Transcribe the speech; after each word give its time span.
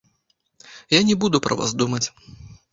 Я 0.97 1.03
не 1.09 1.15
буду 1.25 1.43
пра 1.49 1.61
вас 1.63 1.79
думаць. 1.85 2.05